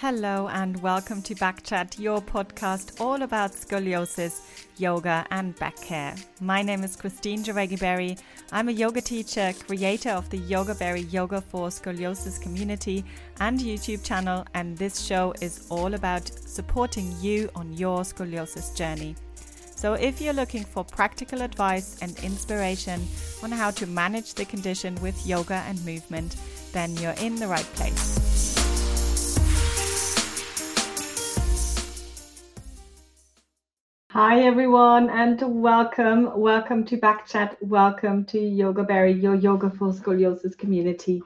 [0.00, 4.42] Hello and welcome to Backchat, your podcast all about scoliosis,
[4.76, 6.14] yoga, and back care.
[6.40, 8.16] My name is Christine Javegi Berry.
[8.52, 13.04] I'm a yoga teacher, creator of the Yoga Berry Yoga for Scoliosis community
[13.40, 19.16] and YouTube channel, and this show is all about supporting you on your scoliosis journey.
[19.74, 23.04] So, if you're looking for practical advice and inspiration
[23.42, 26.36] on how to manage the condition with yoga and movement,
[26.70, 28.27] then you're in the right place.
[34.20, 36.36] Hi everyone and welcome.
[36.40, 37.54] Welcome to Backchat.
[37.60, 41.22] Welcome to Yoga Berry, your yoga for scoliosis community.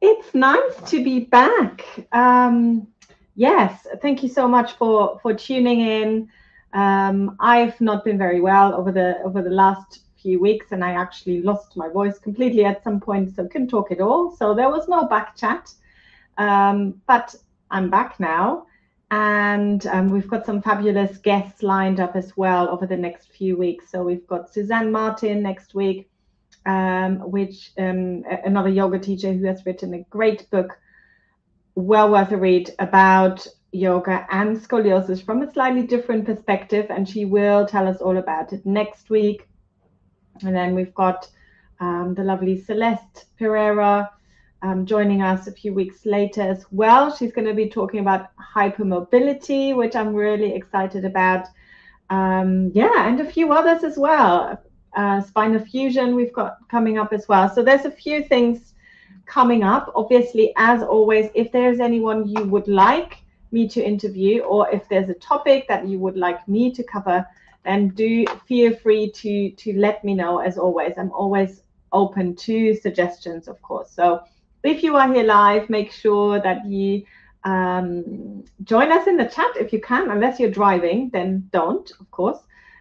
[0.00, 1.84] It's nice to be back.
[2.12, 2.86] Um,
[3.34, 6.28] yes, thank you so much for for tuning in.
[6.74, 10.92] Um, I've not been very well over the over the last few weeks, and I
[10.92, 14.30] actually lost my voice completely at some point, so couldn't talk at all.
[14.36, 15.74] So there was no back chat,
[16.38, 17.34] um, but
[17.72, 18.66] I'm back now.
[19.12, 23.58] And um, we've got some fabulous guests lined up as well over the next few
[23.58, 23.90] weeks.
[23.90, 26.08] So we've got Suzanne Martin next week,
[26.64, 30.78] um, which um, another yoga teacher who has written a great book,
[31.74, 36.86] well worth a read about yoga and scoliosis from a slightly different perspective.
[36.88, 39.46] And she will tell us all about it next week.
[40.42, 41.28] And then we've got
[41.80, 44.10] um, the lovely Celeste Pereira
[44.62, 47.14] um, joining us a few weeks later as well.
[47.14, 51.48] She's going to be talking about hypermobility, which I'm really excited about.
[52.10, 54.62] Um, yeah, and a few others as well.
[54.96, 57.52] Uh, spinal fusion we've got coming up as well.
[57.52, 58.74] So there's a few things
[59.26, 59.90] coming up.
[59.96, 63.18] Obviously, as always, if there's anyone you would like
[63.50, 67.26] me to interview, or if there's a topic that you would like me to cover,
[67.64, 70.38] then do feel free to to let me know.
[70.38, 73.90] As always, I'm always open to suggestions, of course.
[73.90, 74.22] So
[74.64, 77.04] if you are here live, make sure that you
[77.44, 80.10] um, join us in the chat if you can.
[80.10, 82.38] Unless you're driving, then don't, of course,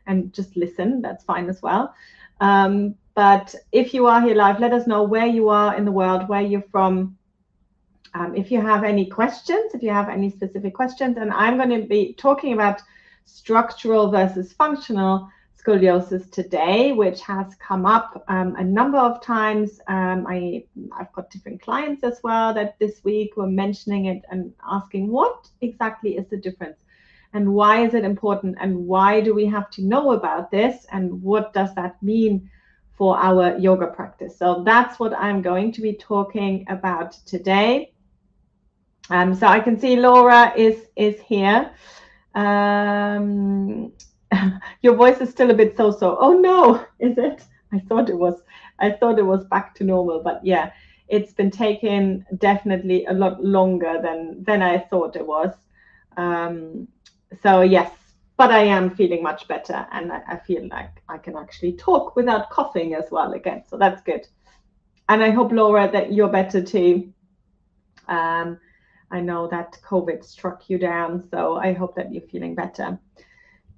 [0.08, 1.02] and just listen.
[1.02, 1.94] That's fine as well.
[2.40, 5.91] Um, but if you are here live, let us know where you are in the
[5.91, 7.18] world, where you're from.
[8.14, 11.81] Um, if you have any questions, if you have any specific questions, and I'm going
[11.81, 12.81] to be talking about
[13.25, 15.30] structural versus functional
[15.62, 19.80] scoliosis today, which has come up um, a number of times.
[19.88, 20.66] Um, I,
[20.98, 25.50] I've got different clients as well that this week were mentioning it and asking what
[25.62, 26.78] exactly is the difference
[27.34, 31.22] and why is it important and why do we have to know about this and
[31.22, 32.50] what does that mean
[32.98, 34.38] for our yoga practice.
[34.38, 37.94] So that's what I'm going to be talking about today.
[39.10, 41.72] Um, so I can see Laura is is here.
[42.36, 43.92] Um,
[44.81, 46.18] your voice is still a bit so-so.
[46.19, 47.44] Oh no, is it?
[47.74, 48.42] I thought it was.
[48.80, 50.72] I thought it was back to normal, but yeah,
[51.08, 55.53] it's been taking definitely a lot longer than than I thought it was.
[56.18, 56.88] Um,
[57.41, 57.91] so yes,
[58.38, 62.16] but I am feeling much better, and I, I feel like I can actually talk
[62.16, 63.64] without coughing as well again.
[63.68, 64.28] So that's good.
[65.09, 67.14] And I hope Laura that you're better too.
[68.08, 68.59] Um,
[69.12, 72.97] I know that COVID struck you down, so I hope that you're feeling better.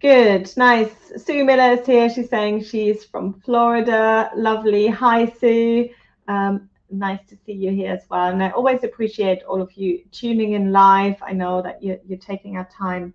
[0.03, 0.91] Good, nice.
[1.16, 2.09] Sue Miller is here.
[2.09, 4.30] She's saying she's from Florida.
[4.36, 4.88] Lovely.
[4.88, 5.91] Hi, Sue.
[6.28, 8.28] Um, nice to see you here as well.
[8.28, 11.16] And I always appreciate all of you tuning in live.
[11.22, 13.13] I know that you're, you're taking our time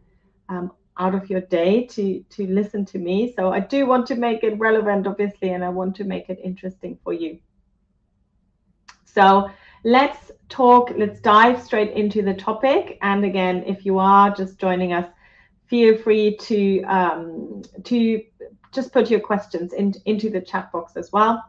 [0.48, 3.34] um, out of your day to to listen to me.
[3.36, 6.40] So I do want to make it relevant, obviously, and I want to make it
[6.42, 7.38] interesting for you.
[9.04, 9.50] So
[9.84, 10.90] let's talk.
[10.96, 12.96] Let's dive straight into the topic.
[13.02, 15.06] And again, if you are just joining us
[15.68, 18.22] feel free to um, to
[18.72, 21.44] just put your questions in, into the chat box as well.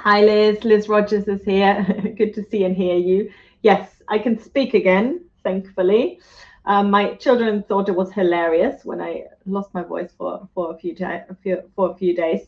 [0.00, 1.84] Hi Liz, Liz Rogers is here.
[2.16, 3.30] Good to see and hear you.
[3.62, 6.20] Yes, I can speak again, thankfully.
[6.64, 10.78] Um, my children thought it was hilarious when I lost my voice for, for a
[10.78, 10.94] few
[11.74, 12.46] for a few days.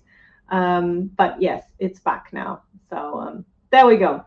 [0.51, 2.63] Um, but yes, it's back now.
[2.91, 4.25] So um, there we go.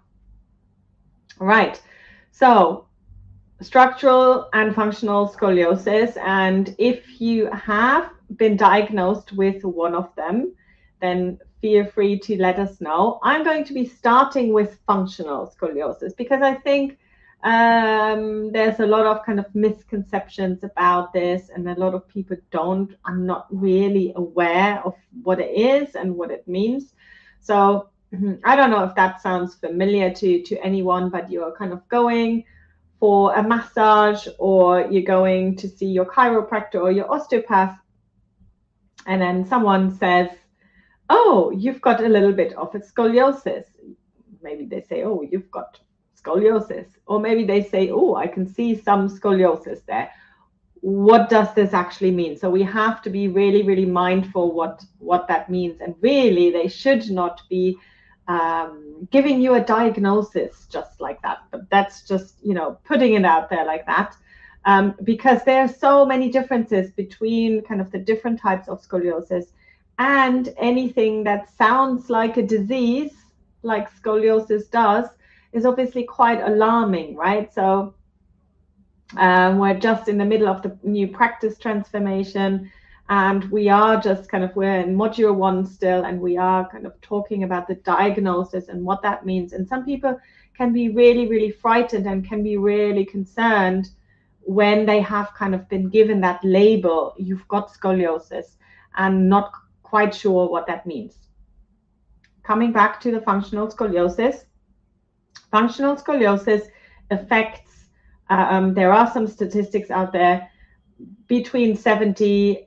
[1.40, 1.82] All right.
[2.32, 2.87] So
[3.62, 6.18] structural and functional scoliosis.
[6.18, 10.54] And if you have been diagnosed with one of them,
[11.02, 13.20] then feel free to let us know.
[13.24, 16.98] I'm going to be starting with functional scoliosis because I think
[17.44, 22.38] um, there's a lot of kind of misconceptions about this, and a lot of people
[22.52, 26.94] don't, are not really aware of what it is and what it means.
[27.40, 27.90] So
[28.44, 32.44] I don't know if that sounds familiar to, to anyone, but you're kind of going
[33.00, 37.78] for a massage or you're going to see your chiropractor or your osteopath
[39.06, 40.30] and then someone says
[41.10, 43.66] oh you've got a little bit of a scoliosis
[44.42, 45.80] maybe they say oh you've got
[46.28, 46.88] scoliosis.
[47.06, 50.12] Or maybe they say, oh, I can see some scoliosis there.
[50.82, 52.38] What does this actually mean?
[52.38, 55.82] So we have to be really, really mindful what what that means.
[55.82, 57.78] And really, they should not be
[58.28, 61.40] um, giving you a diagnosis just like that.
[61.52, 64.16] But that's just you know putting it out there like that.
[64.66, 69.46] Um, because there are so many differences between kind of the different types of scoliosis
[70.00, 73.14] and anything that sounds like a disease
[73.64, 75.08] like scoliosis does
[75.54, 77.94] is obviously quite alarming right so
[79.16, 82.70] um, we're just in the middle of the new practice transformation
[83.10, 86.86] and we are just kind of we're in module one still and we are kind
[86.86, 90.20] of talking about the diagnosis and what that means and some people
[90.56, 93.90] can be really really frightened and can be really concerned
[94.42, 98.58] when they have kind of been given that label you've got scoliosis
[98.98, 99.52] and not
[99.88, 101.16] quite sure what that means.
[102.44, 104.44] Coming back to the functional scoliosis,
[105.52, 106.68] functional scoliosis
[107.10, 107.86] affects,
[108.30, 110.50] uh, um, there are some statistics out there,
[111.28, 112.67] between 70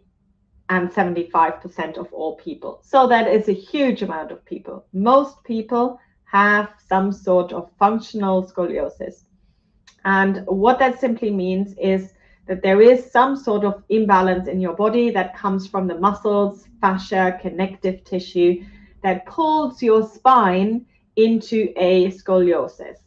[0.71, 2.81] and 75% of all people.
[2.83, 4.87] So that is a huge amount of people.
[4.93, 9.25] Most people have some sort of functional scoliosis.
[10.05, 12.15] And what that simply means is
[12.47, 16.69] that there is some sort of imbalance in your body that comes from the muscles,
[16.81, 18.65] fascia, connective tissue
[19.03, 20.87] that pulls your spine
[21.17, 22.99] into a scoliosis.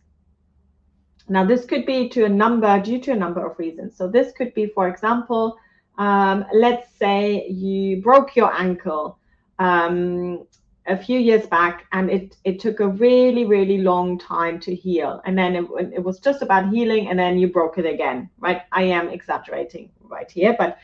[1.30, 3.96] Now, this could be to a number due to a number of reasons.
[3.96, 5.58] So, this could be, for example,
[5.98, 9.20] um, let's say you broke your ankle
[9.60, 10.46] um,
[10.88, 15.22] a few years back and it, it took a really, really long time to heal.
[15.26, 18.64] And then it, it was just about healing and then you broke it again, right?
[18.72, 20.78] I am exaggerating right here, but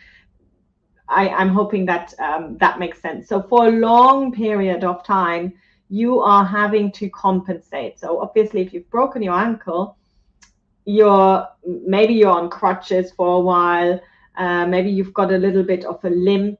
[1.09, 3.27] I, I'm hoping that um, that makes sense.
[3.27, 5.53] So for a long period of time,
[5.89, 7.99] you are having to compensate.
[7.99, 9.97] So obviously, if you've broken your ankle,
[10.85, 13.99] you're maybe you're on crutches for a while.
[14.39, 16.59] Uh, maybe you've got a little bit of a limp.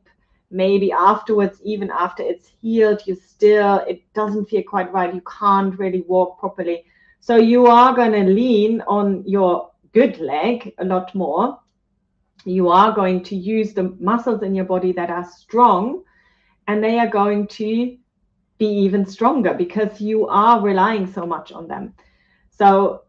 [0.52, 5.14] Maybe afterwards, even after it's healed, you still it doesn't feel quite right.
[5.14, 6.86] You can't really walk properly.
[7.20, 11.60] So you are going to lean on your good leg a lot more
[12.46, 16.04] you are going to use the muscles in your body that are strong
[16.68, 17.98] and they are going to
[18.58, 21.94] be even stronger because you are relying so much on them.
[22.50, 23.04] So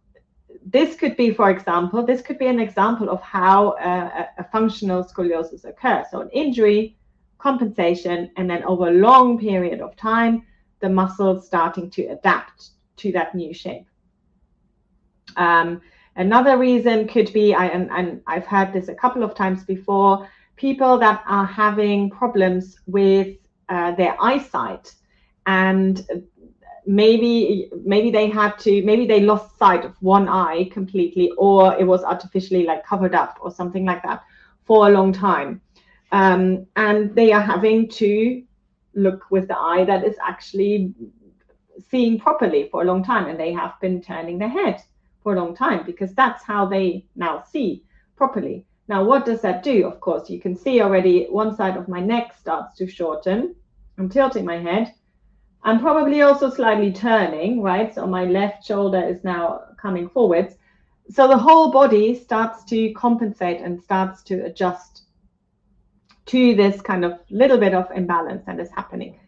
[0.64, 5.64] this could be, for example, this could be an example of how a, functional scoliosis
[5.64, 6.06] occurs.
[6.10, 6.96] So an injury,
[7.38, 10.46] compensation, and then over a long period of time,
[10.80, 13.86] the muscles starting to adapt to that new shape.
[15.36, 15.80] Um,
[16.16, 20.28] Another reason could be, I, and, and I've heard this a couple of times before,
[20.56, 23.36] people that are having problems with
[23.68, 24.92] uh, their eyesight
[25.46, 26.04] and
[26.90, 31.84] maybe maybe they had to maybe they lost sight of one eye completely or it
[31.84, 34.24] was artificially like covered up or something like that
[34.64, 35.60] for a long time
[36.10, 38.42] um, and they are having to
[38.94, 40.92] look with the eye that is actually
[41.88, 44.82] seeing properly for a long time and they have been turning their head
[45.22, 47.84] for a long time because that's how they now see
[48.16, 48.64] properly.
[48.88, 49.86] Now, what does that do?
[49.86, 53.54] Of course, you can see already one side of my neck starts to shorten.
[53.98, 54.92] I'm tilting my head.
[55.62, 57.94] I'm probably also slightly turning, right?
[57.94, 60.54] So my left shoulder is now coming forwards.
[61.10, 65.02] So the whole body starts to compensate and starts to adjust
[66.26, 69.18] to this kind of little bit of imbalance that is happening.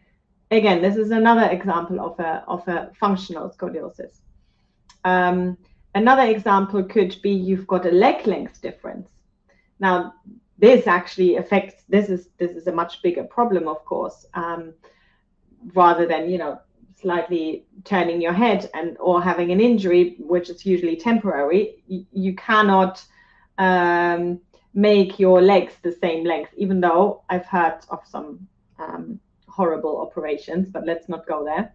[0.51, 4.21] Again, this is another example of a, of a functional scoliosis.
[5.05, 5.59] Um,
[5.95, 9.09] Another example could be you've got a leg length difference.
[9.79, 10.15] Now,
[10.59, 14.73] this actually affects this is this is a much bigger problem, of course, um,
[15.75, 16.61] rather than you know
[17.01, 21.83] slightly turning your head and or having an injury, which is usually temporary.
[21.87, 23.05] You, you cannot
[23.59, 24.41] um,
[24.75, 28.47] make your legs the same length, even though I've heard of some
[28.79, 31.75] um, horrible operations, but let's not go there.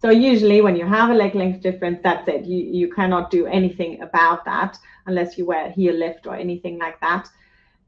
[0.00, 2.44] So usually when you have a leg length difference, that's it.
[2.44, 7.00] You, you cannot do anything about that unless you wear heel lift or anything like
[7.00, 7.26] that.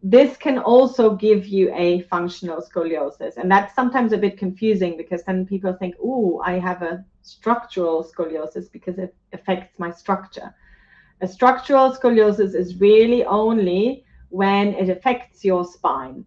[0.02, 3.36] This can also give you a functional scoliosis.
[3.36, 8.04] And that's sometimes a bit confusing because then people think, oh, I have a structural
[8.04, 10.54] scoliosis because it affects my structure.
[11.22, 16.24] A structural scoliosis is really only when it affects your spine,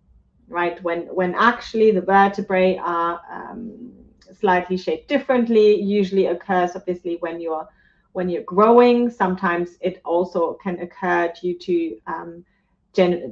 [0.47, 0.81] right?
[0.83, 3.91] When when actually the vertebrae are um,
[4.39, 7.67] slightly shaped differently usually occurs obviously when you're
[8.13, 12.45] when you're growing sometimes it also can occur due to um,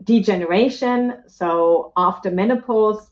[0.04, 3.10] degeneration so after menopause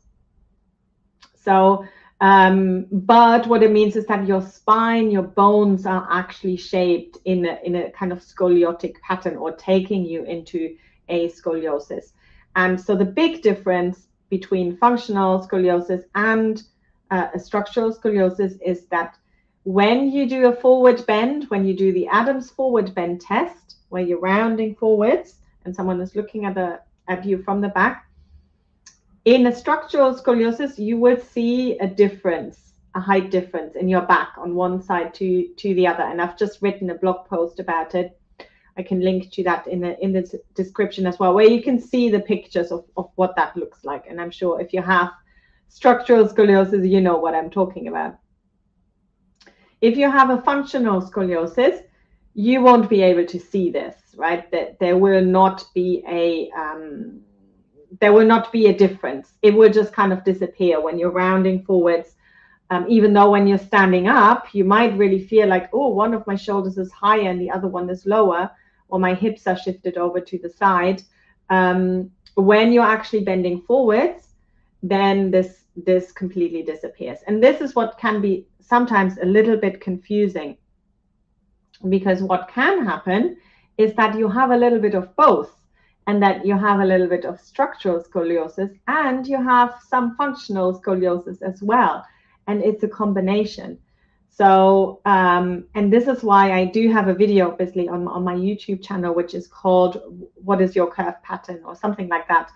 [1.34, 1.84] so
[2.20, 7.44] Um, but what it means is that your spine, your bones are actually shaped in
[7.44, 10.76] a, in a kind of scoliotic pattern or taking you into
[11.08, 12.14] a scoliosis.
[12.54, 16.62] And so the big difference between functional scoliosis and
[17.10, 19.18] uh, a structural scoliosis is that
[19.64, 24.02] when you do a forward bend, when you do the Adams forward bend test, where
[24.02, 25.34] you're rounding forwards
[25.66, 28.06] and someone is looking at the at you from the back,
[29.24, 34.30] in a structural scoliosis, you will see a difference, a height difference in your back
[34.38, 36.04] on one side to to the other.
[36.04, 38.18] And I've just written a blog post about it.
[38.78, 41.78] I can link to that in the in the description as well, where you can
[41.80, 44.04] see the pictures of, of what that looks like.
[44.08, 45.10] And I'm sure if you have
[45.68, 48.18] structural scoliosis, you know what I'm talking about.
[49.80, 51.82] If you have a functional scoliosis,
[52.36, 54.48] you won't be able to see this, right?
[54.50, 57.22] That there will not be a um,
[58.00, 59.32] there will not be a difference.
[59.40, 62.14] It will just kind of disappear when you're rounding forwards.
[62.68, 66.26] Um, even though when you're standing up, you might really feel like, oh, one of
[66.26, 68.50] my shoulders is higher and the other one is lower,
[68.88, 71.02] or my hips are shifted over to the side.
[71.48, 74.34] Um, when you're actually bending forwards,
[74.82, 77.20] then this this completely disappears.
[77.26, 80.58] And this is what can be sometimes a little bit confusing
[81.88, 83.36] because what can happen
[83.78, 85.52] is that you have a little bit of both
[86.06, 90.80] and that you have a little bit of structural scoliosis and you have some functional
[90.80, 92.04] scoliosis as well.
[92.46, 93.78] And it's a combination.
[94.30, 98.34] So, um, and this is why I do have a video, obviously, on, on my
[98.34, 102.50] YouTube channel, which is called What is Your Curve Pattern or something like that,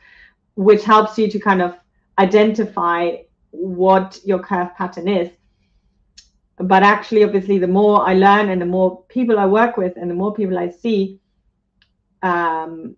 [0.54, 1.74] which helps you to kind of
[2.18, 3.16] identify
[3.50, 5.30] what your curve pattern is
[6.62, 10.10] but actually obviously the more i learn and the more people i work with and
[10.10, 11.20] the more people i see
[12.22, 12.94] um,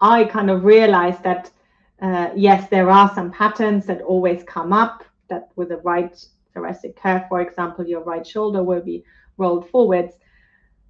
[0.00, 1.50] i kind of realize that
[2.02, 6.24] uh, yes there are some patterns that always come up that with a right
[6.54, 9.04] thoracic curve for example your right shoulder will be
[9.38, 10.14] rolled forwards.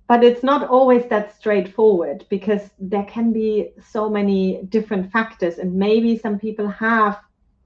[0.08, 5.74] But it's not always that straightforward because there can be so many different factors and
[5.74, 7.20] maybe some people have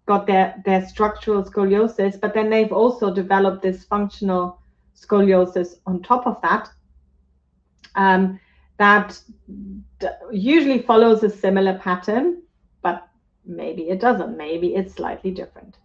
[0.06, 4.61] got their, their structural scoliosis, but then they've also developed this functional
[4.97, 6.68] scoliosis on top of that.
[7.94, 8.40] Um,
[8.78, 9.21] that
[10.32, 12.42] usually follows a similar pattern,
[12.82, 13.09] but
[13.44, 14.37] maybe it doesn't.
[14.37, 15.76] Maybe it's slightly different.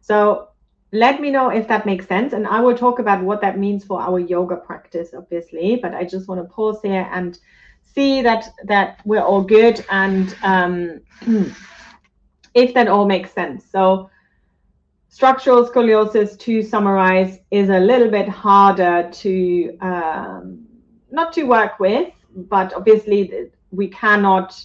[0.00, 0.48] So
[0.92, 2.32] let me know if that makes sense.
[2.32, 5.76] And I will talk about what that means for our yoga practice, obviously.
[5.76, 7.38] But I just want to pause here and
[7.94, 11.00] see that that we're all good and um,
[12.54, 13.64] if that all makes sense.
[13.70, 14.10] So
[15.08, 20.66] structural scoliosis, to summarize, is a little bit harder to um,
[21.10, 24.62] not to work with, but obviously we cannot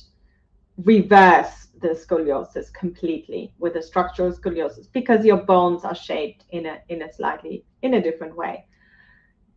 [0.84, 6.80] reverse the scoliosis completely with a structural scoliosis because your bones are shaped in a
[6.90, 8.66] in a slightly in a different way.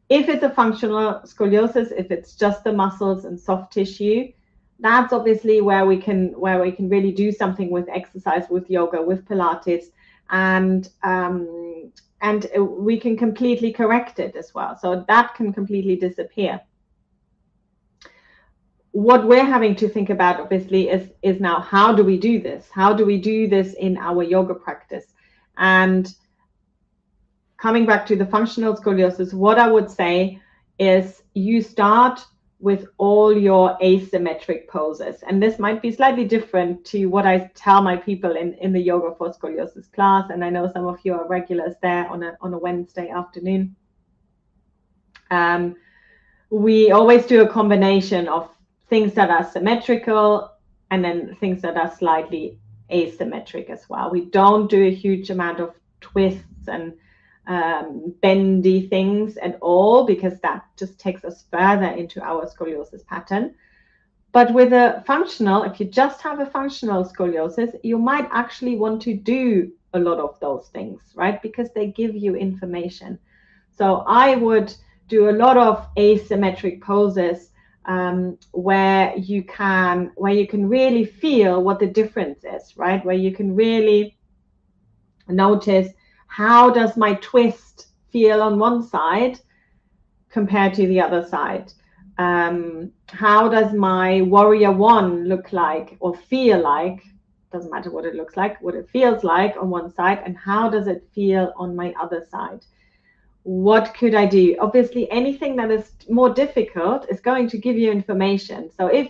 [0.08, 4.32] If it's a functional scoliosis, if it's just the muscles and soft tissue,
[4.80, 9.02] that's obviously where we can where we can really do something with exercise with yoga
[9.02, 9.86] with pilates
[10.30, 14.76] and um, and we can completely correct it as well.
[14.76, 16.60] So that can completely disappear.
[18.90, 22.68] What we're having to think about obviously is is now how do we do this?
[22.72, 25.06] How do we do this in our yoga practice?
[25.56, 26.12] And
[27.58, 30.40] coming back to the functional scoliosis what i would say
[30.78, 32.24] is you start
[32.60, 35.22] with all your asymmetric poses.
[35.22, 38.80] And this might be slightly different to what I tell my people in, in the
[38.80, 40.30] Yoga for Scoliosis class.
[40.30, 43.76] And I know some of you are regulars there on a, on a Wednesday afternoon.
[45.30, 45.76] Um,
[46.50, 48.50] we always do a combination of
[48.88, 50.50] things that are symmetrical
[50.90, 52.58] and then things that are slightly
[52.90, 54.10] asymmetric as well.
[54.10, 56.94] We don't do a huge amount of twists and
[57.48, 63.54] um, bendy things at all because that just takes us further into our scoliosis pattern.
[64.32, 69.00] But with a functional, if you just have a functional scoliosis, you might actually want
[69.02, 71.40] to do a lot of those things, right?
[71.40, 73.18] Because they give you information.
[73.70, 74.74] So I would
[75.08, 77.50] do a lot of asymmetric poses
[77.86, 83.02] um, where you can where you can really feel what the difference is, right?
[83.02, 84.18] Where you can really
[85.26, 85.88] notice
[86.28, 89.40] how does my twist feel on one side
[90.30, 91.72] compared to the other side?
[92.18, 97.02] Um, how does my warrior one look like or feel like?
[97.52, 100.68] Doesn't matter what it looks like, what it feels like on one side, and how
[100.68, 102.64] does it feel on my other side?
[103.44, 104.56] What could I do?
[104.60, 108.70] Obviously, anything that is more difficult is going to give you information.
[108.76, 109.08] So if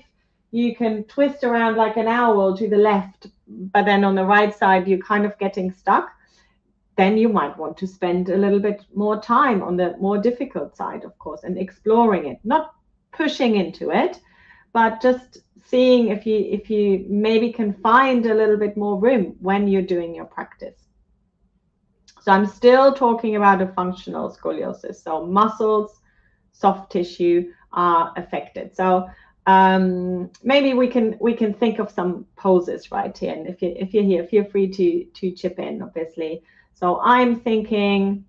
[0.53, 4.55] you can twist around like an owl to the left, but then on the right
[4.55, 6.11] side, you're kind of getting stuck
[6.99, 10.77] then you might want to spend a little bit more time on the more difficult
[10.77, 12.75] side, of course, and exploring it, not
[13.13, 14.21] pushing into it,
[14.73, 19.37] but just seeing if you if you maybe can find a little bit more room
[19.41, 20.89] when you're doing your practice.
[22.21, 24.97] So I'm still talking about a functional scoliosis.
[24.97, 26.01] So muscles,
[26.51, 28.75] soft tissue are affected.
[28.75, 29.09] So
[29.49, 33.33] um, maybe we can we can think of some poses right here.
[33.33, 36.43] And if you if you're here, feel free to to chip in, obviously.
[36.75, 38.27] So I'm thinking,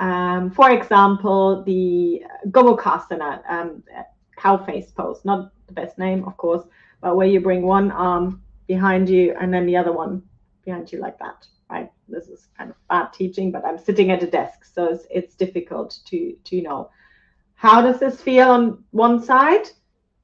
[0.00, 3.84] um, for example, the Gomukhasana, um,
[4.36, 5.24] cow face pose.
[5.24, 6.64] Not the best name, of course,
[7.00, 10.20] but where you bring one arm behind you and then the other one
[10.64, 11.92] behind you like that, right?
[12.08, 15.36] This is kind of bad teaching, but I'm sitting at a desk, so it's, it's
[15.36, 16.90] difficult to to know.
[17.54, 19.68] How does this feel on one side?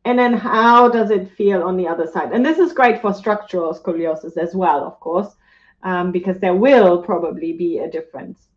[0.05, 2.33] And then how does it feel on the other side?
[2.33, 5.29] And this is great for structural scoliosis as well, of course,
[5.85, 8.49] um, because there will probably be a difference.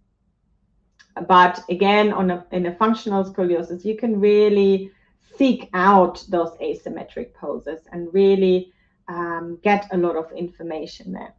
[1.27, 4.91] But again, on a, in a functional scoliosis, you can really
[5.37, 8.73] seek out those asymmetric poses and really
[9.07, 11.33] um, get a lot of information there.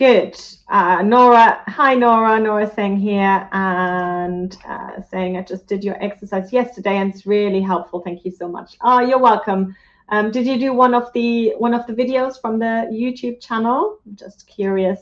[0.00, 0.40] Good.
[0.66, 2.40] Uh, Nora, hi Nora.
[2.40, 7.60] Nora saying here and uh, saying I just did your exercise yesterday and it's really
[7.60, 8.00] helpful.
[8.00, 8.78] Thank you so much.
[8.80, 9.76] Oh, you're welcome.
[10.08, 13.98] Um, did you do one of the one of the videos from the YouTube channel?
[14.06, 15.00] I'm just curious.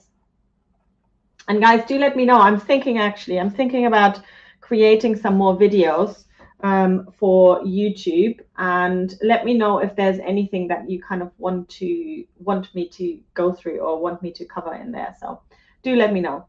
[1.46, 2.40] And guys, do let me know.
[2.40, 4.20] I'm thinking actually, I'm thinking about
[4.60, 6.24] creating some more videos
[6.60, 11.68] um, for YouTube and let me know if there's anything that you kind of want
[11.68, 15.14] to want me to go through or want me to cover in there.
[15.20, 15.40] So
[15.82, 16.46] do let me know.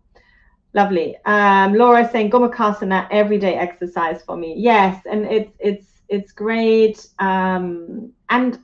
[0.74, 1.18] Lovely.
[1.26, 4.56] Um, Laura saying Gomukhasana everyday exercise for me.
[4.58, 7.08] Yes, and it's it's it's great.
[7.20, 8.60] Um, and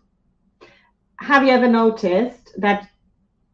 [1.17, 2.89] have you ever noticed that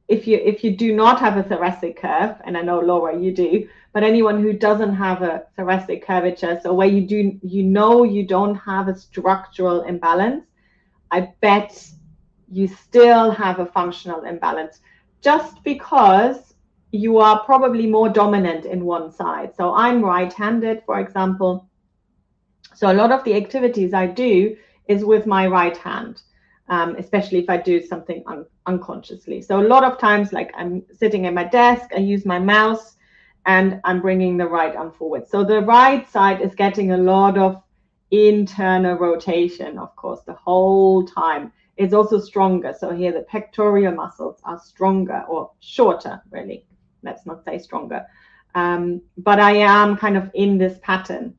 [0.09, 3.33] if you if you do not have a thoracic curve, and I know Laura, you
[3.33, 8.03] do, but anyone who doesn't have a thoracic curvature, so where you do you know
[8.03, 10.45] you don't have a structural imbalance,
[11.11, 11.85] I bet
[12.49, 14.79] you still have a functional imbalance
[15.21, 16.53] just because
[16.91, 19.55] you are probably more dominant in one side.
[19.55, 21.69] So I'm right-handed, for example.
[22.75, 26.21] So a lot of the activities I do is with my right hand,
[26.67, 29.41] um, especially if I do something un unconsciously.
[29.41, 32.97] So a lot of times, like I'm sitting at my desk, I use my mouse
[33.45, 35.27] and I'm bringing the right arm forward.
[35.27, 37.61] So the right side is getting a lot of
[38.11, 41.51] internal rotation, of course, the whole time.
[41.77, 42.73] It's also stronger.
[42.77, 46.65] So here the pectoral muscles are stronger or shorter, really.
[47.03, 48.05] Let's not say stronger.
[48.53, 51.33] Um, but I am kind of in this pattern.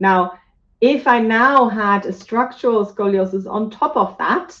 [0.00, 0.38] Now,
[0.80, 4.60] if I now had a structural scoliosis on top of that,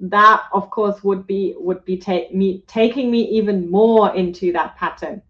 [0.00, 4.74] that of course would be would be take me taking me even more into that
[4.76, 5.20] pattern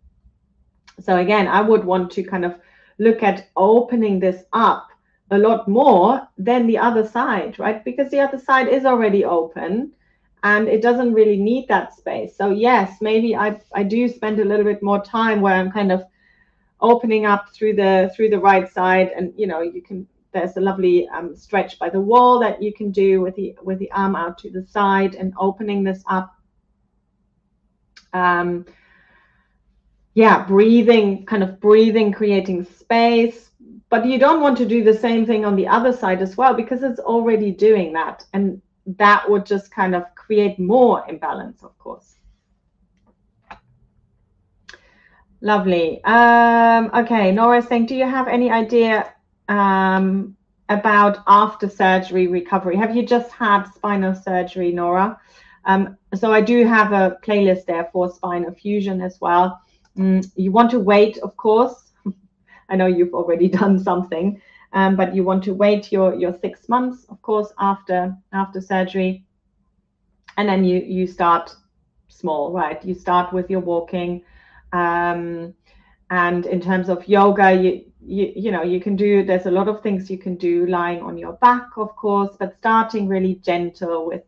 [1.02, 2.54] so again, I would want to kind of
[2.98, 4.88] look at opening this up
[5.30, 7.84] a lot more than the other side, right?
[7.84, 9.92] Because the other side is already open
[10.42, 12.36] and it doesn't really need that space.
[12.36, 15.92] So yes, maybe I, I do spend a little bit more time where I'm kind
[15.92, 16.04] of
[16.80, 20.60] opening up through the through the right side and you know you can there's a
[20.60, 24.16] lovely um, stretch by the wall that you can do with the with the arm
[24.16, 26.34] out to the side and opening this up
[28.12, 28.64] um,
[30.14, 33.50] yeah, breathing, kind of breathing, creating space.
[33.88, 36.54] But you don't want to do the same thing on the other side as well
[36.54, 38.24] because it's already doing that.
[38.32, 38.62] And
[38.98, 42.16] that would just kind of create more imbalance, of course.
[45.40, 46.04] Lovely.
[46.04, 49.12] Um, okay, Nora saying, do you have any idea
[49.48, 50.36] um,
[50.68, 52.76] about after surgery recovery?
[52.76, 55.18] Have you just had spinal surgery, Nora?
[55.64, 59.60] Um, so I do have a playlist there for spinal fusion as well.
[59.96, 61.92] Mm, you want to wait, of course.
[62.68, 64.40] I know you've already done something,
[64.72, 69.24] um, but you want to wait your your six months, of course, after after surgery,
[70.37, 71.55] and then you you start
[72.09, 72.85] small, right?
[72.85, 74.22] You start with your walking,
[74.72, 75.55] um,
[76.11, 79.24] and in terms of yoga, you you you know you can do.
[79.24, 82.57] There's a lot of things you can do lying on your back, of course, but
[82.59, 84.22] starting really gentle with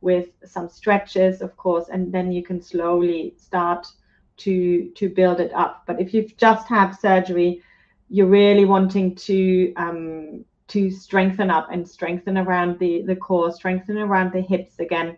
[0.00, 3.86] with some stretches, of course, and then you can slowly start
[4.38, 5.84] to to build it up.
[5.86, 7.62] But if you've just had surgery,
[8.08, 13.98] you're really wanting to um, to strengthen up and strengthen around the the core, strengthen
[13.98, 15.16] around the hips again.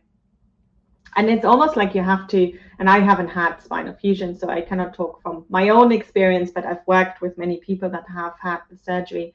[1.17, 2.59] And it's almost like you have to.
[2.79, 6.51] And I haven't had spinal fusion, so I cannot talk from my own experience.
[6.51, 9.35] But I've worked with many people that have had the surgery,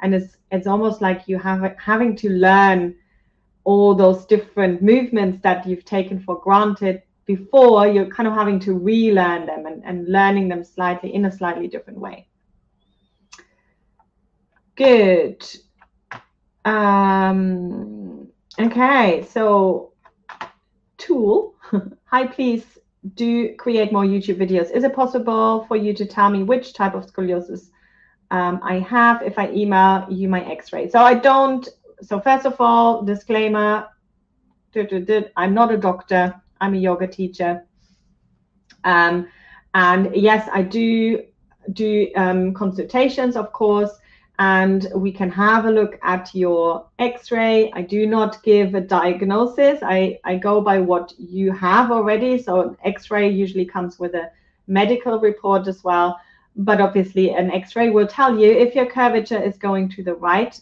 [0.00, 2.94] and it's it's almost like you have having to learn
[3.64, 8.74] all those different movements that you've taken for granted before, you're kind of having to
[8.74, 12.26] relearn them and, and learning them slightly in a slightly different way.
[14.76, 15.44] Good.
[16.64, 19.92] Um, okay, so
[20.98, 21.54] tool.
[22.06, 22.64] Hi, please
[23.14, 24.70] do create more YouTube videos.
[24.70, 27.70] Is it possible for you to tell me which type of scoliosis
[28.30, 30.88] um, I have if I email you my x-ray?
[30.88, 31.68] So I don't,
[32.02, 33.88] so first of all, disclaimer,
[35.36, 36.34] I'm not a doctor.
[36.60, 37.64] I'm a yoga teacher.
[38.84, 39.28] Um,
[39.74, 41.24] and yes, I do
[41.72, 43.90] do um, consultations, of course,
[44.38, 47.70] and we can have a look at your x-ray.
[47.72, 49.78] I do not give a diagnosis.
[49.82, 52.42] I, I go by what you have already.
[52.42, 54.30] So an x-ray usually comes with a
[54.66, 56.18] medical report as well.
[56.56, 60.60] But obviously an x-ray will tell you if your curvature is going to the right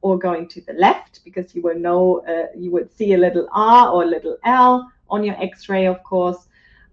[0.00, 3.48] or going to the left because you will know, uh, you would see a little
[3.52, 6.48] R or a little L on your x-ray, of course.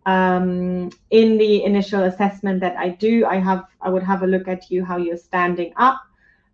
[0.05, 4.47] Um, in the initial assessment that I do, I have I would have a look
[4.47, 6.01] at you how you're standing up,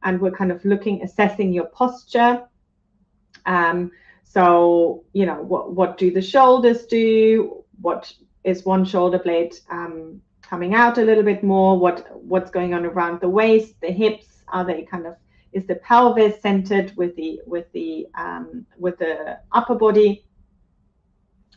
[0.03, 2.43] and we're kind of looking, assessing your posture.
[3.45, 3.91] Um,
[4.23, 7.63] so you know what what do the shoulders do?
[7.81, 11.79] What is one shoulder blade um, coming out a little bit more?
[11.79, 14.43] What what's going on around the waist, the hips?
[14.49, 15.15] Are they kind of
[15.53, 20.26] is the pelvis centered with the with the um, with the upper body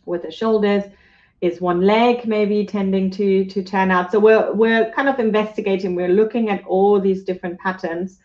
[0.04, 0.84] with the shoulders.
[1.40, 4.12] Is one leg maybe tending to to turn out?
[4.12, 5.94] So we're we're kind of investigating.
[5.94, 8.18] We're looking at all these different patterns.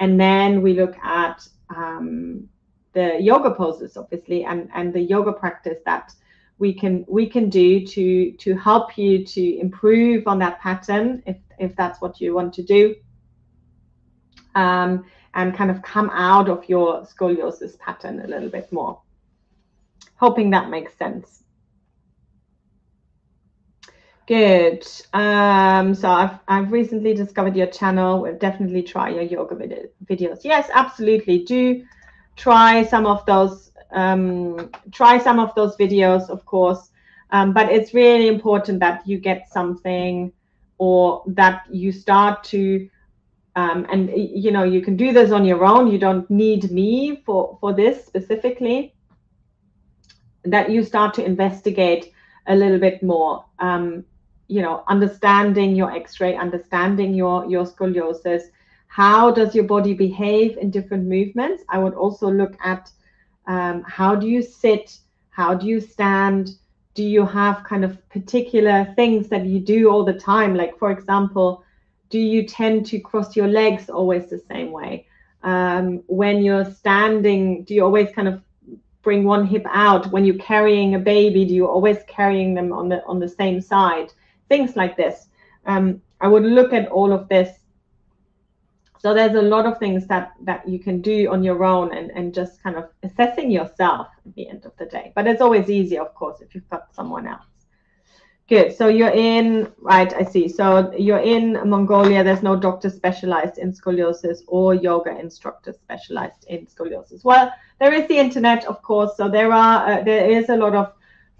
[0.00, 2.48] And then we look at um,
[2.92, 6.14] the yoga poses obviously and and the yoga practice that
[6.58, 11.36] we can we can do to to help you to improve on that pattern if
[11.58, 12.94] if that's what you want to do.
[14.54, 19.00] Um, and kind of come out of your scoliosis pattern a little bit more.
[20.16, 21.42] Hoping that makes sense.
[24.26, 24.86] Good.
[25.12, 28.22] Um, so I've, I've recently discovered your channel.
[28.22, 30.40] We'll definitely try your yoga vid videos.
[30.44, 31.44] Yes, absolutely.
[31.44, 31.84] Do
[32.36, 33.72] try some of those.
[33.90, 36.90] Um, try some of those videos, of course.
[37.30, 40.32] Um, but it's really important that you get something
[40.78, 42.88] or that you start to
[43.54, 47.22] um, and you know you can do this on your own you don't need me
[47.24, 48.94] for for this specifically
[50.44, 52.12] that you start to investigate
[52.46, 54.04] a little bit more um,
[54.48, 58.42] you know understanding your x-ray understanding your your scoliosis.
[58.88, 61.64] How does your body behave in different movements?
[61.70, 62.90] I would also look at
[63.46, 64.98] um, how do you sit?
[65.30, 66.50] How do you stand?
[66.94, 70.54] Do you have kind of particular things that you do all the time?
[70.54, 71.64] Like for example
[72.12, 75.06] do you tend to cross your legs always the same way?
[75.42, 78.42] Um, when you're standing, do you always kind of
[79.02, 80.10] bring one hip out?
[80.12, 83.60] When you're carrying a baby, do you always carrying them on the on the same
[83.60, 84.12] side?
[84.48, 85.28] Things like this.
[85.66, 87.50] Um, I would look at all of this.
[88.98, 92.10] So there's a lot of things that that you can do on your own and,
[92.12, 95.12] and just kind of assessing yourself at the end of the day.
[95.14, 97.51] But it's always easier, of course, if you've got someone else.
[98.52, 98.76] Good.
[98.76, 100.46] So you're in, right, I see.
[100.46, 102.22] So you're in Mongolia.
[102.22, 107.24] There's no doctor specialized in scoliosis or yoga instructor specialized in scoliosis.
[107.24, 109.16] Well, there is the internet, of course.
[109.16, 110.92] So there are, uh, there is a lot of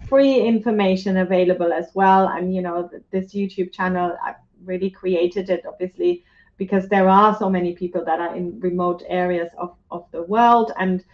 [0.09, 2.29] free information available as well.
[2.29, 6.23] And, you know, this YouTube channel, I've really created it, obviously,
[6.57, 10.71] because there are so many people that are in remote areas of, of the world.
[10.79, 11.05] And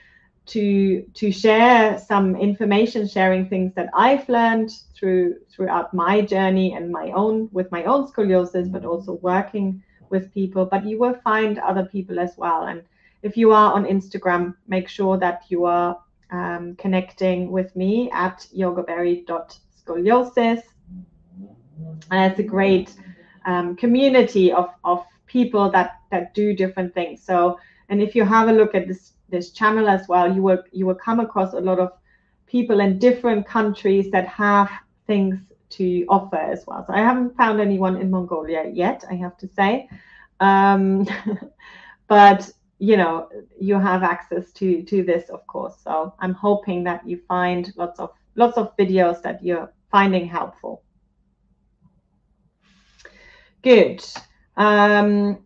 [0.50, 6.92] to to share some information sharing things that i've learned through throughout my journey and
[6.92, 10.66] my own with my own scoliosis but also working with people.
[10.66, 12.64] But you will find other people as well.
[12.64, 12.84] And
[13.22, 16.00] if you are on instagram make sure that you are
[16.32, 20.62] um, connecting with me at yogaberry.scoliosis
[22.12, 22.94] and it's a great
[23.46, 27.24] um, community of, of people that that do different things.
[27.24, 27.60] So
[27.90, 30.86] and if you have a look at this this channel as well, you will you
[30.86, 31.92] will come across a lot of
[32.46, 34.70] people in different countries that have
[35.08, 35.38] things
[35.70, 36.84] to offer as well.
[36.86, 39.89] So I haven't found anyone in Mongolia yet, I have to say,
[40.39, 41.08] um,
[42.08, 45.76] but you know you have access to to this, of course.
[45.84, 50.84] So I'm hoping that you find lots of lots of videos that you're finding helpful.
[53.62, 54.04] Good.
[54.56, 55.39] Um,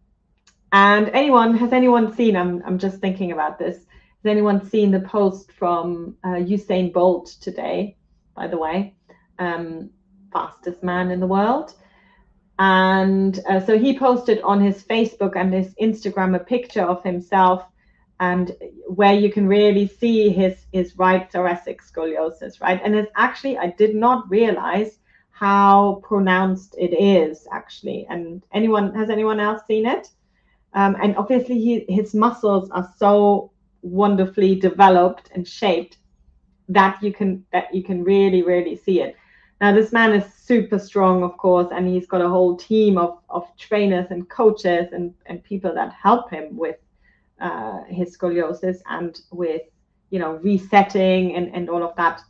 [0.73, 5.01] and anyone, has anyone seen, I'm, I'm just thinking about this, has anyone seen the
[5.01, 7.95] post from uh, Usain Bolt today,
[8.35, 8.95] by the way,
[9.37, 9.91] um,
[10.31, 11.75] fastest man in the world?
[12.57, 17.63] And uh, so he posted on his Facebook and his Instagram a picture of himself
[18.19, 18.55] and
[18.87, 22.79] where you can really see his his right thoracic scoliosis, right?
[22.83, 24.99] And it's actually I did not realize
[25.31, 28.05] how pronounced it is actually.
[28.09, 30.09] And anyone has anyone else seen it?
[30.75, 35.97] Um, and obviously he, his muscles are so wonderfully developed and shaped
[36.69, 39.15] that you can that you can really really see it.
[39.61, 43.19] Now this man is super strong, of course, and he's got a whole team of
[43.29, 46.77] of trainers and coaches and and people that help him with
[47.39, 49.61] uh, his scoliosis and with
[50.09, 52.21] you know resetting and and all of that.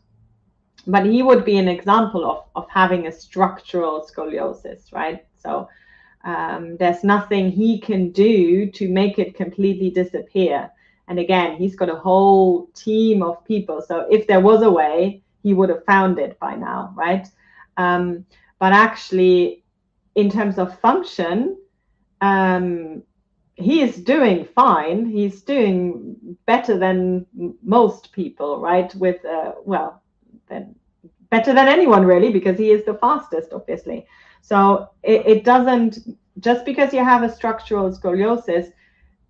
[0.85, 5.25] But he would be an example of of having a structural scoliosis, right?
[5.37, 5.69] So.
[6.23, 10.71] Um, there's nothing he can do to make it completely disappear.
[11.07, 13.81] And again, he's got a whole team of people.
[13.81, 17.27] So if there was a way, he would have found it by now, right?
[17.77, 18.25] Um,
[18.59, 19.63] but actually,
[20.15, 21.57] in terms of function,
[22.21, 23.03] um,
[23.55, 25.05] he is doing fine.
[25.05, 27.25] He's doing better than
[27.61, 28.93] most people, right?
[28.95, 30.01] With uh, well,
[30.47, 30.75] then
[31.29, 34.05] better than anyone really, because he is the fastest, obviously.
[34.43, 35.99] So it, it doesn't
[36.39, 38.71] just because you have a structural scoliosis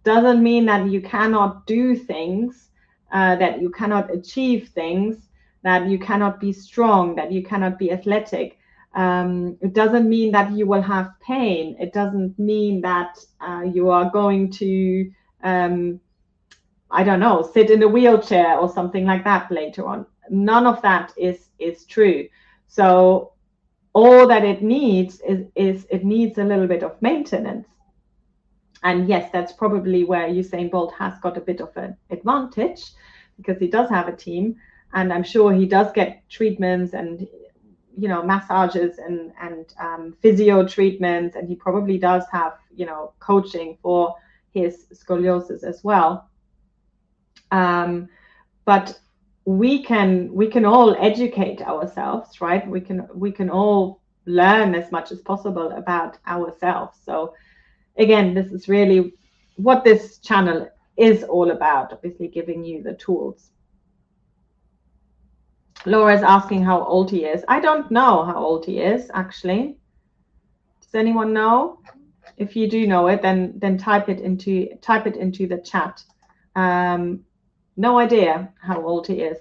[0.03, 2.69] doesn't mean that you cannot do things,
[3.13, 5.29] uh, that you cannot achieve things,
[5.61, 8.57] that you cannot be strong, that you cannot be athletic.
[8.95, 11.77] Um, it doesn't mean that you will have pain.
[11.79, 15.11] It doesn't mean that uh, you are going to,
[15.43, 15.99] um,
[16.89, 20.07] I don't know, sit in a wheelchair or something like that later on.
[20.29, 22.27] None of that is is true.
[22.67, 23.32] So
[23.93, 27.67] all that it needs is, is it needs a little bit of maintenance
[28.83, 32.91] and yes, that's probably where Usain Bolt has got a bit of an advantage
[33.37, 34.57] because he does have a team.
[34.93, 37.27] And I'm sure he does get treatments and
[37.95, 43.13] you know massages and and um, physio treatments, and he probably does have you know
[43.19, 44.15] coaching for
[44.51, 46.29] his scoliosis as well.
[47.51, 48.09] Um,
[48.65, 48.99] but
[49.45, 52.67] we can we can all educate ourselves, right?
[52.67, 56.97] We can we can all learn as much as possible about ourselves.
[57.05, 57.33] So
[57.97, 59.13] again, this is really
[59.57, 63.51] what this channel is all about, obviously giving you the tools.
[65.85, 67.43] Laura is asking how old he is.
[67.47, 69.77] I don't know how old he is, actually.
[70.81, 71.79] Does anyone know?
[72.37, 76.03] If you do know it, then then type it into type it into the chat.
[76.55, 77.25] Um,
[77.75, 79.39] no idea how old he is.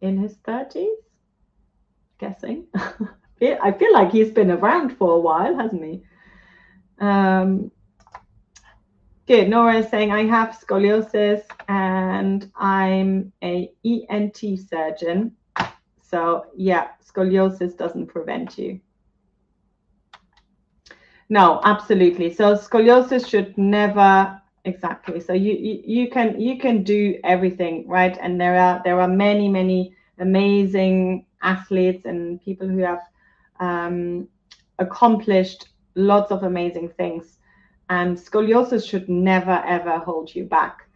[0.00, 0.96] In his 30s?
[2.18, 2.66] Guessing.
[3.42, 6.02] I feel like he's been around for a while, hasn't he?
[7.00, 7.72] Um,
[9.26, 9.48] good.
[9.48, 15.32] Nora is saying, I have scoliosis and I'm a ENT surgeon.
[16.00, 18.80] So yeah, scoliosis doesn't prevent you.
[21.28, 22.32] No, absolutely.
[22.32, 25.20] So scoliosis should never exactly.
[25.20, 28.16] So you, you you can you can do everything, right?
[28.20, 33.00] And there are there are many many amazing athletes and people who have
[33.60, 34.28] um,
[34.78, 37.38] accomplished lots of amazing things.
[37.90, 40.88] And scoliosis should never, ever hold you back.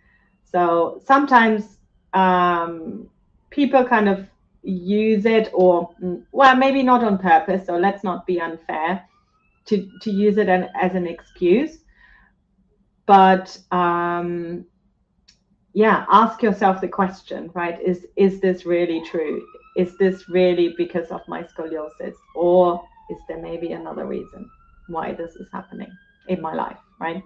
[0.45, 1.79] So sometimes
[2.15, 3.09] um,
[3.51, 4.27] people kind of
[4.63, 5.91] use it, or,
[6.33, 7.67] well, maybe not on purpose.
[7.67, 9.05] So let's not be unfair
[9.67, 11.79] to, to use it an, as an excuse.
[13.07, 14.65] But um,
[15.73, 17.81] yeah, ask yourself the question, right?
[17.81, 19.47] Is is this really true?
[19.77, 24.51] Is this really because of my scoliosis, or is there maybe another reason?
[24.89, 25.91] why this is happening
[26.29, 27.23] in my life, right?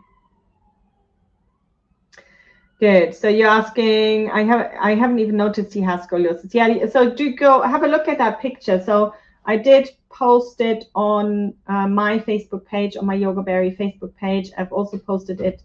[2.79, 3.15] Good.
[3.15, 6.55] So you're asking, I have I haven't even noticed he has scoliosis.
[6.55, 6.87] Yeah.
[6.87, 8.83] So do go have a look at that picture.
[8.83, 9.15] So
[9.45, 14.51] I did post it on uh, my Facebook page, on my Yoga Berry Facebook page.
[14.57, 15.63] I've also posted it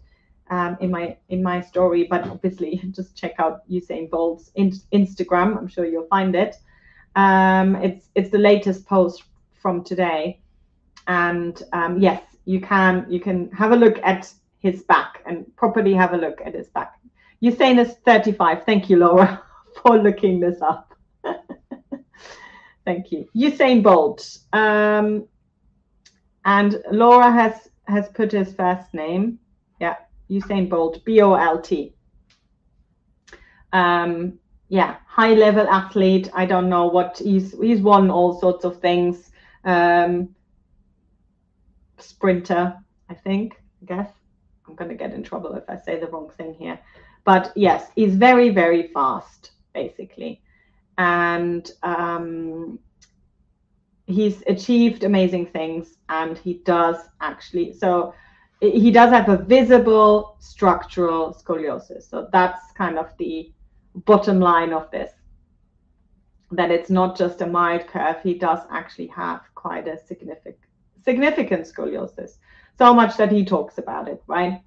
[0.50, 5.56] um, in my in my story, but obviously just check out Usain Bolt's in, Instagram.
[5.56, 6.56] I'm sure you'll find it.
[7.14, 10.40] Um, it's it's the latest post from today
[11.06, 15.94] and um, yes, you can you can have a look at his back and properly
[15.94, 16.98] have a look at his back.
[17.42, 18.64] Usain is 35.
[18.64, 19.42] Thank you, Laura,
[19.82, 20.94] for looking this up.
[22.84, 23.28] Thank you.
[23.36, 24.38] Usain Bolt.
[24.52, 25.26] Um,
[26.44, 29.38] and Laura has has put his first name.
[29.80, 29.96] Yeah,
[30.30, 31.94] Usain Bolt, B O L T.
[33.72, 36.30] Um, yeah, high level athlete.
[36.34, 39.30] I don't know what he's he's won all sorts of things.
[39.64, 40.34] Um,
[41.98, 42.76] sprinter,
[43.08, 44.10] I think, I guess.
[44.66, 46.78] I'm going to get in trouble if I say the wrong thing here.
[47.24, 50.42] But yes, he's very, very fast, basically.
[50.98, 52.78] And um,
[54.06, 57.72] he's achieved amazing things and he does actually.
[57.72, 58.14] So
[58.60, 62.08] he does have a visible structural scoliosis.
[62.08, 63.52] So that's kind of the
[63.94, 65.12] bottom line of this.
[66.52, 70.56] That it's not just a mild curve, he does actually have quite a significant
[71.04, 72.38] significant scoliosis.
[72.78, 74.60] So much that he talks about it, right?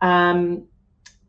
[0.00, 0.66] Um,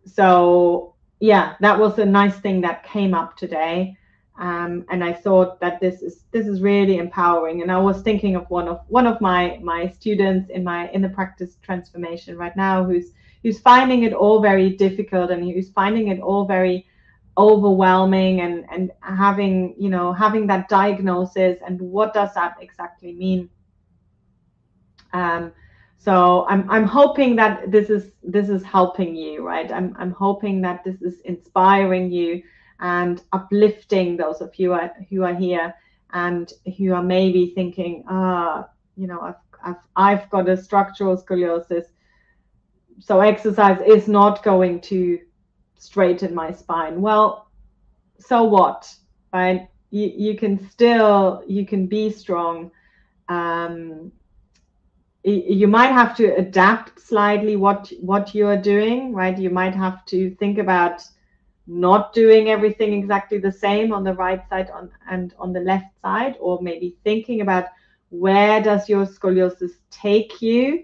[0.06, 3.98] so yeah, that was a nice thing that came up today.
[4.38, 7.62] Um, and I thought that this is this is really empowering.
[7.62, 11.02] And I was thinking of one of one of my my students in my in
[11.02, 13.12] the practice transformation right now, who's
[13.43, 16.86] who's finding it all very difficult and who's finding it all very
[17.38, 23.50] overwhelming and and having you know having that diagnosis and what does that exactly mean.
[25.13, 25.54] Um,
[25.98, 29.71] so I'm I'm hoping that this is this is helping you, right?
[29.71, 32.43] I'm I'm hoping that this is inspiring you
[32.80, 35.74] and uplifting those of you are, who are here
[36.14, 41.86] and who are maybe thinking, ah, you know, I've, I've, I've got a structural scoliosis.
[43.00, 45.20] So exercise is not going to
[45.78, 47.02] straighten my spine.
[47.02, 47.50] Well,
[48.20, 48.94] so what,
[49.34, 49.68] right?
[49.92, 52.72] You, you can still, you can be strong.
[53.28, 54.12] Um,
[55.26, 60.06] you might have to adapt slightly what what you are doing right you might have
[60.06, 61.02] to think about
[61.67, 65.88] not doing everything exactly the same on the right side on, and on the left
[66.01, 67.65] side, or maybe thinking about
[68.10, 70.84] where does your scoliosis take you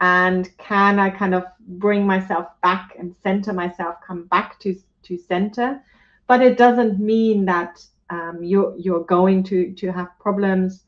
[0.00, 5.16] and can I kind of bring myself back and center myself, come back to, to
[5.16, 5.80] center.
[6.26, 10.84] But it doesn't mean that um, you're, you're going to, to have problems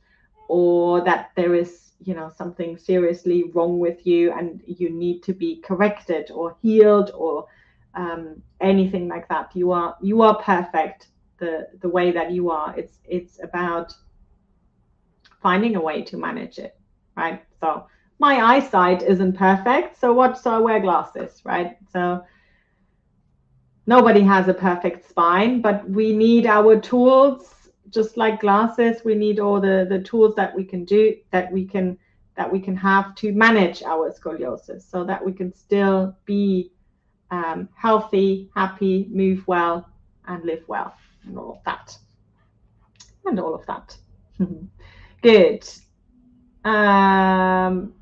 [0.49, 5.33] or that there is you know something seriously wrong with you and you need to
[5.33, 7.47] be corrected or healed or
[7.97, 9.51] um, anything like that.
[9.55, 12.75] You are you are perfect the the way that you are.
[12.77, 13.93] It's it's about
[15.43, 16.77] finding a way to manage it,
[17.17, 17.43] right?
[17.61, 17.87] So
[18.19, 20.39] my eyesight isn't perfect, so what?
[20.39, 21.77] So I wear glasses, right?
[21.93, 22.25] So
[23.87, 27.55] nobody has a perfect spine, but we need our tools
[27.95, 31.65] just like glasses we need all the the tools that we can do that we
[31.65, 31.97] can
[32.37, 36.73] that we can have to manage our scoliosis so that we can still be
[37.35, 39.89] um, healthy, happy, move well,
[40.27, 40.95] and live well,
[41.25, 41.97] and all of that.
[43.25, 43.97] And all of that.
[45.23, 45.69] Good.
[46.65, 47.95] Um,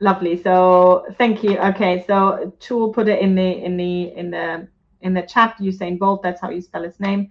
[0.00, 0.42] lovely.
[0.42, 1.58] So thank you.
[1.58, 4.68] Okay, so Tool put it in the in the in the
[5.02, 5.56] in the chat.
[5.58, 6.22] Usain Bolt.
[6.22, 7.30] That's how you spell his name.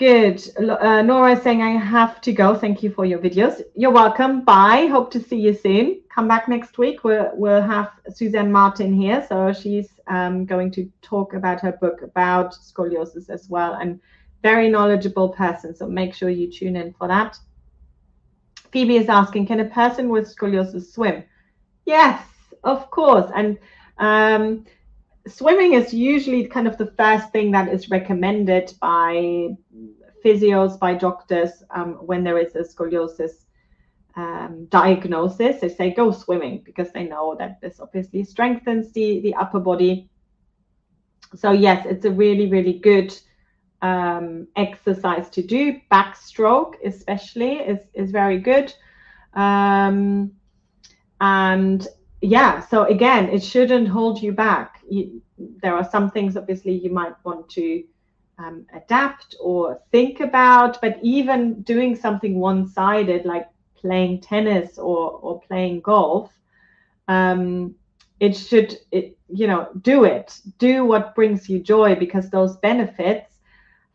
[0.00, 0.42] Good.
[0.58, 2.54] Uh, Nora is saying I have to go.
[2.54, 3.60] Thank you for your videos.
[3.76, 4.42] You're welcome.
[4.46, 4.86] Bye.
[4.86, 6.00] Hope to see you soon.
[6.08, 7.04] Come back next week.
[7.04, 9.26] We'll, we'll have Suzanne Martin here.
[9.28, 14.00] So she's um, going to talk about her book about scoliosis as well and
[14.42, 15.76] very knowledgeable person.
[15.76, 17.38] So make sure you tune in for that.
[18.72, 21.24] Phoebe is asking, can a person with scoliosis swim?
[21.84, 22.26] Yes,
[22.64, 23.30] of course.
[23.34, 23.58] And
[23.98, 24.64] um,
[25.30, 29.48] swimming is usually kind of the first thing that is recommended by
[30.24, 33.44] physios, by doctors um, when there is a scoliosis
[34.16, 35.60] um, diagnosis.
[35.60, 40.10] They say go swimming because they know that this obviously strengthens the, the upper body.
[41.36, 43.16] So yes, it's a really, really good
[43.82, 45.80] um, exercise to do.
[45.90, 48.74] Backstroke especially is, is very good.
[49.34, 50.32] Um,
[51.20, 51.86] and
[52.20, 54.80] yeah, so again, it shouldn't hold you back.
[54.88, 57.84] You, there are some things, obviously, you might want to
[58.38, 65.12] um, adapt or think about, but even doing something one sided, like playing tennis or,
[65.12, 66.30] or playing golf,
[67.08, 67.74] um,
[68.18, 70.38] it should, it, you know, do it.
[70.58, 73.34] Do what brings you joy because those benefits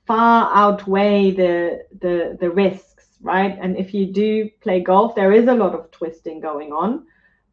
[0.07, 3.55] far outweigh the, the, the risks, right?
[3.61, 7.05] And if you do play golf, there is a lot of twisting going on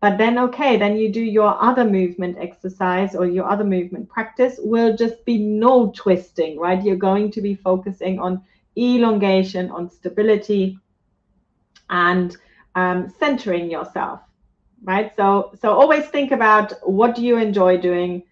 [0.02, 4.58] but then, okay, then you do your other movement exercise or your other movement practice
[4.58, 6.82] will just be no twisting, right?
[6.82, 8.42] You're going to be focusing on
[8.76, 10.76] elongation, on stability,
[11.88, 12.36] and
[12.74, 14.18] um, centering yourself,
[14.82, 15.14] right?
[15.14, 18.24] So, so always think about what do you enjoy doing,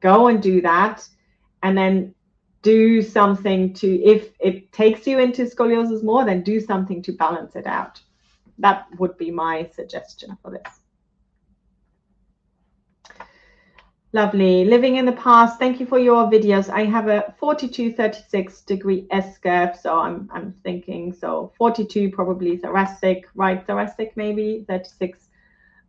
[0.00, 1.06] go and do that,
[1.62, 2.14] and then
[2.62, 7.56] do something to if it takes you into scoliosis more, then do something to balance
[7.56, 8.00] it out.
[8.56, 10.83] That would be my suggestion for this.
[14.14, 14.64] Lovely.
[14.64, 15.58] Living in the past.
[15.58, 16.70] Thank you for your videos.
[16.70, 19.74] I have a 42, 36 degree S curve.
[19.74, 25.18] So I'm, I'm thinking, so 42 probably thoracic, right thoracic maybe, 36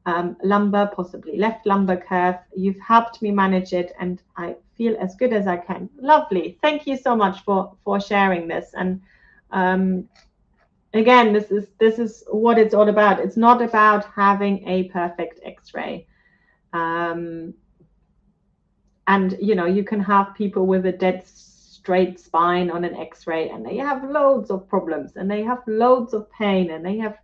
[0.08, 2.38] um, lumbar, possibly left lumbar curve.
[2.56, 5.88] You've helped me manage it and I feel as good as I can.
[6.00, 6.58] Lovely.
[6.64, 8.72] Thank you so much for, for sharing this.
[8.74, 9.02] And
[9.52, 10.10] um,
[10.96, 13.20] again, this is this is what it's all about.
[13.20, 16.08] It's not about having a perfect X-ray.
[16.74, 17.54] Um,
[19.08, 23.50] and you know, you can have people with a dead straight spine on an X-ray,
[23.50, 27.18] and they have loads of problems, and they have loads of pain, and they have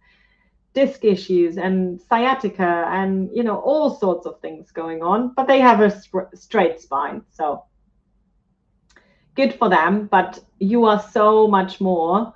[0.74, 5.60] disc issues and sciatica and you know all sorts of things going on but they
[5.60, 5.92] have a
[6.34, 7.22] straight spine.
[7.32, 7.66] So
[9.36, 12.34] good for them but you are so much more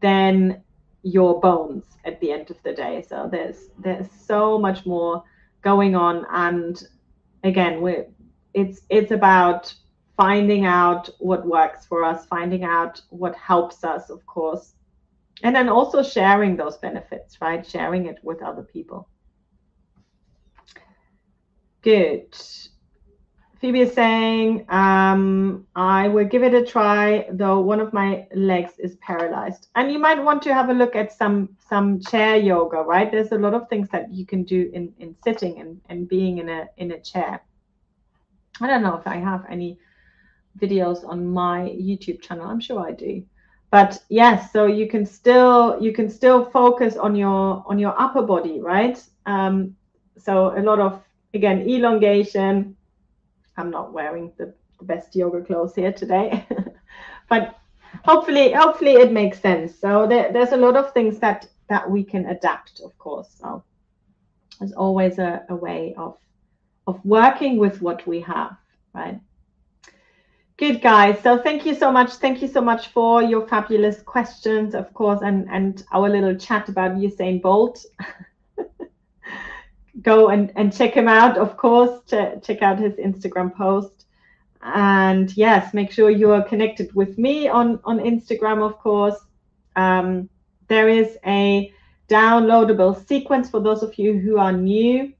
[0.00, 0.62] than
[1.02, 3.04] your bones at the end of the day.
[3.06, 5.22] So there's there's so much more
[5.62, 6.26] going on.
[6.32, 6.82] And
[7.44, 8.04] again we
[8.56, 9.72] it's it's about
[10.16, 14.72] finding out what works for us finding out what helps us of course.
[15.42, 17.64] And then also sharing those benefits right?
[17.64, 19.08] Sharing it with other people.
[21.82, 22.34] Good.
[23.60, 28.72] Phoebe is saying um, i will give it a try though one of my legs
[28.78, 29.68] is paralyzed.
[29.74, 33.10] And you might want to have a look at some some chair yoga right?
[33.12, 36.38] There's a lot of things that you can do in in sitting and and being
[36.38, 37.42] in a in a chair
[38.60, 39.78] i don't know if i have any
[40.58, 42.46] videos on my youtube channel.
[42.46, 43.22] I'm sure i do.
[43.70, 48.22] But yes so you can still you can still focus on your on your upper
[48.22, 49.02] body right?
[49.26, 49.76] Um,
[50.18, 51.02] so a lot of
[51.34, 52.76] again elongation.
[53.58, 56.46] I'm not wearing the, the best yoga clothes here today.
[57.28, 57.58] But
[58.04, 59.78] hopefully hopefully it makes sense.
[59.78, 63.28] So there, there's a lot of things that that we can adapt of course.
[63.40, 63.64] So
[64.58, 66.16] there's always a, a way of
[66.86, 68.56] of working with what we have
[68.94, 69.20] right
[70.58, 71.20] Good guys.
[71.22, 72.14] So thank you so much.
[72.14, 76.70] Thank you so much for your fabulous questions, of course, and and our little chat
[76.70, 77.84] about Usain Bolt.
[80.02, 82.00] Go and and check him out, of course.
[82.06, 84.06] Ch- check out his Instagram post,
[84.62, 89.20] and yes, make sure you are connected with me on on Instagram, of course.
[89.76, 90.30] Um,
[90.68, 91.70] there is a
[92.08, 95.12] downloadable sequence for those of you who are new.